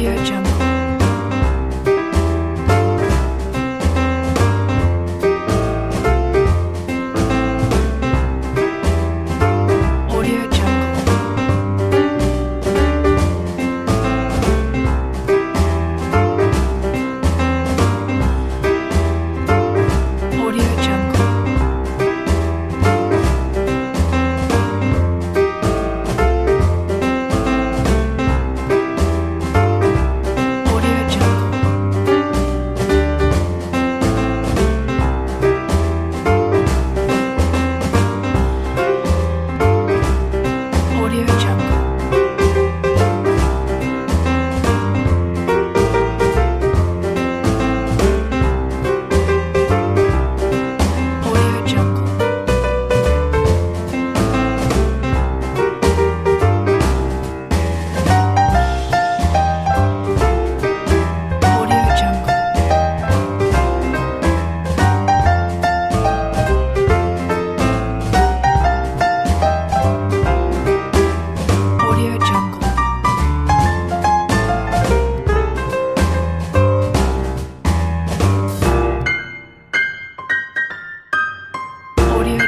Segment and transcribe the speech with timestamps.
[0.00, 0.49] Audio Jungle.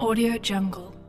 [0.00, 0.99] Audio Jungle.